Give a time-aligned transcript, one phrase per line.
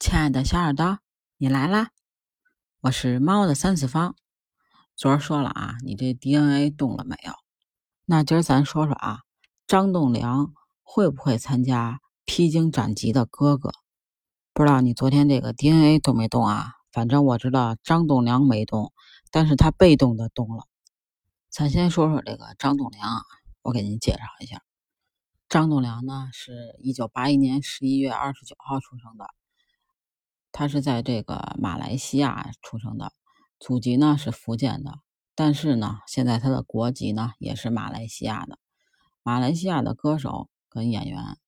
[0.00, 0.98] 亲爱的小耳朵，
[1.36, 1.90] 你来啦！
[2.80, 4.16] 我是猫的三次方。
[4.96, 7.34] 昨儿说了啊，你这 DNA 动了没有？
[8.06, 9.20] 那今儿咱说说啊，
[9.66, 13.72] 张栋梁会不会参加披荆斩棘的哥哥？
[14.54, 16.76] 不知道你昨天这个 DNA 动没动啊？
[16.90, 18.94] 反正我知道张栋梁没动，
[19.30, 20.64] 但是他被动的动了。
[21.50, 23.22] 咱先说说这个张栋梁啊，
[23.60, 24.62] 我给您介绍一下。
[25.50, 29.26] 张栋梁呢，是一九八一年十一月二十九号出生的。
[30.52, 33.12] 他是在这个马来西亚出生的，
[33.60, 34.98] 祖籍呢是福建的，
[35.36, 38.58] 但是呢，现在他的国籍呢也是马来西亚的。
[39.22, 41.38] 马来西亚的歌手跟演员，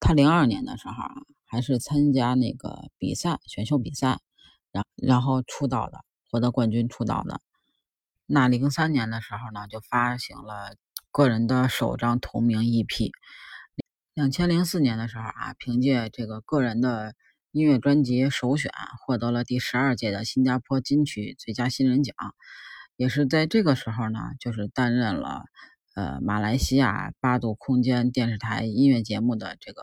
[0.00, 1.14] 他零二年的时候啊，
[1.46, 4.20] 还是参加那个比赛选秀比赛，
[4.70, 7.40] 然然后出道的，获得冠军出道的。
[8.26, 10.76] 那零三年的时候呢，就发行了
[11.10, 13.10] 个人的首张同名 EP。
[14.12, 17.14] 两千零四年的时候啊，凭借这个个人的。
[17.52, 18.72] 音乐专辑首选
[19.04, 22.16] 获得了第十二届的新加坡金曲最佳新人奖，
[22.96, 25.44] 也是在这个时候呢，就是担任了
[25.94, 29.82] 呃马来西亚八度空间电视台音乐节目的这个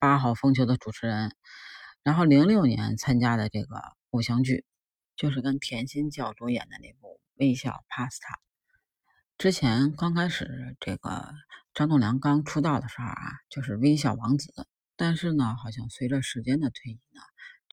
[0.00, 1.30] 八号风球的主持人。
[2.02, 4.64] 然后零六年参加的这个偶像剧，
[5.14, 8.08] 就是跟甜心教主演的那部《微笑 Pasta》。
[9.38, 11.32] 之前刚开始这个
[11.72, 13.14] 张栋梁刚出道的时候啊，
[13.48, 14.66] 就是微笑王子。
[14.96, 17.20] 但是呢，好像随着时间的推移呢，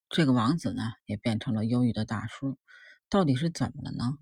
[0.10, 2.58] 这个王子呢也变成了忧郁的大叔，
[3.10, 4.18] 到底是怎么了呢？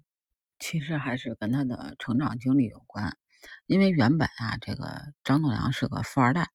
[0.60, 3.18] 其实还是跟他的成长经历有关。
[3.66, 6.50] 因为原本啊，这个张栋梁是个富二代，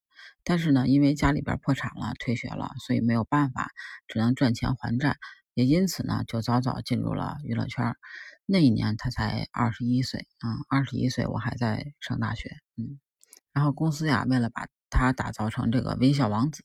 [0.45, 3.69] 但是呢，因为家里边破产了，退学了，所以没有办法，
[4.07, 5.17] 只能赚钱还债，
[5.53, 7.93] 也因此呢，就早早进入了娱乐圈。
[8.45, 13.01] 那一年他才二十一岁啊，二十一岁我还在上大学，嗯，
[13.51, 16.63] 然后公司呀，为了把他打造成这个微笑王子，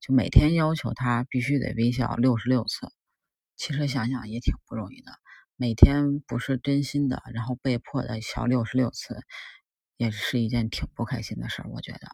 [0.00, 2.92] 就每天要求他必须得微笑六十六次。
[3.56, 5.12] 其实想想也挺不容易的，
[5.56, 9.20] 每天不是真心的，然后被迫的笑六十六次，
[9.96, 11.68] 也是一件挺不开心的事儿。
[11.70, 12.08] 我觉得，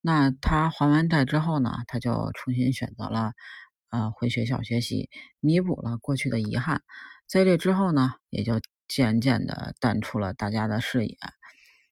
[0.00, 3.32] 那他还完债之后呢，他就重新选择了
[3.90, 5.10] 呃回学校学习，
[5.40, 6.82] 弥补了过去的遗憾。
[7.26, 11.18] 在这之后呢，也就渐渐的淡出了大家的视野。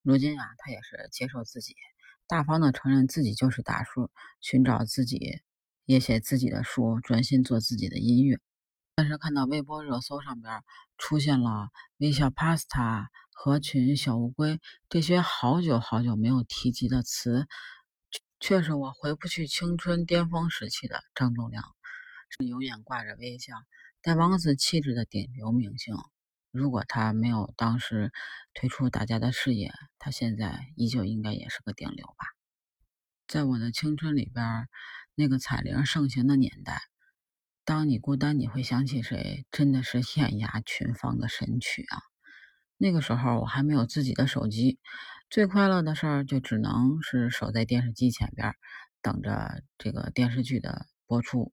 [0.02, 1.74] 如今啊，他也是接受自己。
[2.28, 4.10] 大方的承认自己就是大叔，
[4.42, 5.40] 寻找自己，
[5.86, 8.38] 也写自己的书，专心做自己的音乐。
[8.94, 10.62] 但是看到微博热搜上边
[10.98, 17.46] 出现了微笑 Pasta、合群、小乌龟这些好久好久没有提及的词，
[18.40, 21.64] 却是我回不去青春巅峰时期的张栋梁，
[22.28, 23.54] 是永远挂着微笑、
[24.02, 25.94] 带王子气质的顶流明星。
[26.50, 28.10] 如果他没有当时
[28.54, 32.26] 退出大家的视野，他现在依旧应该也是个顶流吧。
[33.26, 34.68] 在我的青春里边，
[35.14, 36.80] 那个彩铃盛行的年代，
[37.64, 39.46] 当你孤单，你会想起谁？
[39.50, 42.00] 真的是艳压群芳的神曲啊！
[42.78, 44.78] 那个时候我还没有自己的手机，
[45.28, 48.54] 最快乐的事儿就只能是守在电视机前边，
[49.02, 51.52] 等着这个电视剧的播出，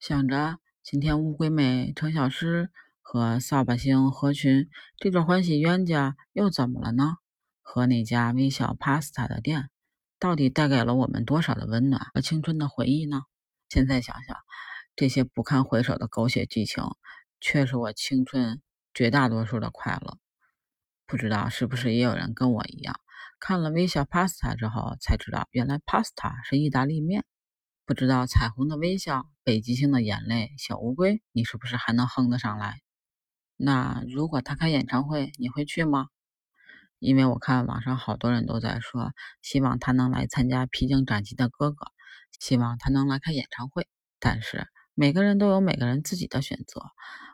[0.00, 2.70] 想着今天乌龟妹程小诗。
[3.06, 7.18] 和扫把星合群这对欢喜冤家又怎么了呢？
[7.60, 9.70] 和那家微笑 Pasta 的店
[10.18, 13.22] 到底带给了我们多少的温暖和青春的回忆呢？
[13.68, 14.36] 现在想想，
[14.96, 16.82] 这些不堪回首的狗血剧情，
[17.40, 18.62] 却是我青春
[18.94, 20.18] 绝大多数的快乐。
[21.06, 22.98] 不知道是不是也有人跟我一样，
[23.38, 27.24] 看了微笑 Pasta 之后才知道，原来 Pasta 是意大利面。
[27.86, 32.80] 不知道彩虹的微笑、北极星的眼泪、小乌龟，你是不是还能哼得上来？
[33.56, 36.08] 那如果他开演唱会，你会去吗？
[36.98, 41.86] 因为我看网上好多人都在说，希望他能来参加《披荆斩棘的哥哥》，
[42.40, 43.86] 希望他能来开演唱会。
[44.18, 46.80] 但是每个人都有每个人自己的选择，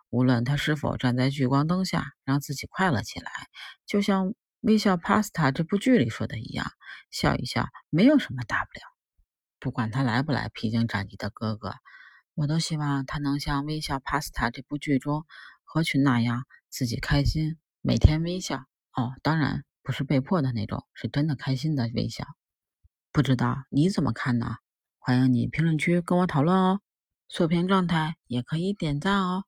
[0.08, 3.30] 无论他是否站在聚光灯下让自己快乐起来，
[3.86, 4.28] 就像
[4.60, 6.66] 《微笑 Pasta》这部剧里说的一样，
[7.10, 8.82] 笑一笑没有什么大不了。
[9.60, 11.68] 不管他来不来《披荆斩棘的哥哥》，
[12.34, 15.26] 我都希望他能像《微笑 Pasta》这部剧中。
[15.72, 19.12] 合群那样，自己开心，每天微笑哦。
[19.22, 22.26] 当然不是被迫的那种，是真的开心的微笑。
[23.12, 24.56] 不知道你怎么看呢？
[24.98, 26.80] 欢迎你评论区跟我讨论哦。
[27.28, 29.44] 锁屏状态也可以点赞哦。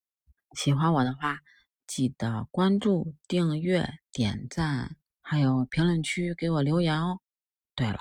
[0.57, 1.41] 喜欢我的话，
[1.89, 7.19] 记得关注、订阅、点赞，还有评论区给我留言哦。
[7.75, 7.99] 对了，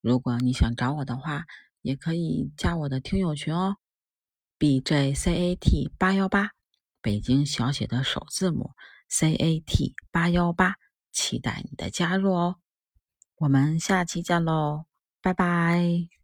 [0.00, 1.46] 如果你想找我的话，
[1.82, 3.76] 也可以加我的听友群哦
[4.56, 6.55] ，bjcat 八幺八。
[7.06, 8.72] 北京小写的首字母
[9.08, 10.74] C A T 八幺八，
[11.12, 12.56] 期待你的加入哦！
[13.36, 14.86] 我们下期见喽，
[15.22, 16.15] 拜拜。